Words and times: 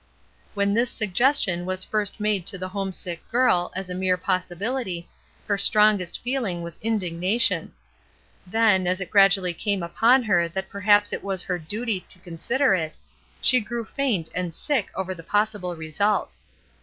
''When 0.55 0.73
this 0.73 0.89
suggestion 0.89 1.63
was 1.63 1.83
first 1.83 2.19
made 2.19 2.47
to 2.47 2.57
the 2.57 2.69
homesick 2.69 3.21
girl, 3.29 3.71
as 3.75 3.87
a 3.87 3.93
mere 3.93 4.17
possibility, 4.17 5.07
her 5.45 5.59
strong 5.59 6.01
est 6.01 6.17
feeling 6.23 6.63
was 6.63 6.79
indignation. 6.81 7.71
Then, 8.47 8.87
as 8.87 8.99
it 8.99 9.11
gradu 9.11 9.37
ally 9.37 9.51
came 9.53 9.83
upon 9.83 10.23
her 10.23 10.47
that 10.49 10.69
perhaps 10.71 11.13
it 11.13 11.23
was 11.23 11.43
her 11.43 11.59
duty 11.59 11.99
to 12.09 12.17
consider 12.17 12.73
it, 12.73 12.97
she 13.43 13.59
grew 13.59 13.85
faint 13.85 14.31
and 14.33 14.55
sick 14.55 14.89
over 14.95 15.13
the 15.13 15.21
possible 15.21 15.75
result. 15.75 16.35